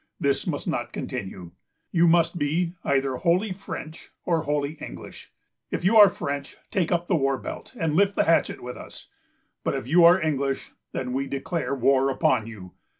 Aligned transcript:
This 0.19 0.47
must 0.47 0.67
not 0.67 0.93
continue. 0.93 1.51
You 1.91 2.07
must 2.07 2.39
be 2.39 2.73
either 2.83 3.17
wholly 3.17 3.53
French 3.53 4.09
or 4.25 4.41
wholly 4.41 4.71
English. 4.81 5.31
If 5.69 5.85
you 5.85 5.95
are 5.97 6.09
French, 6.09 6.57
take 6.71 6.91
up 6.91 7.07
that 7.07 7.15
war 7.15 7.37
belt, 7.37 7.75
and 7.77 7.93
lift 7.95 8.15
the 8.15 8.23
hatchet 8.23 8.63
with 8.63 8.77
us; 8.77 9.09
but 9.63 9.75
if 9.75 9.85
you 9.85 10.03
are 10.03 10.19
English, 10.19 10.71
then 10.91 11.13
we 11.13 11.27
declare 11.27 11.75
war 11.75 12.09
upon 12.09 12.47
you. 12.47 12.71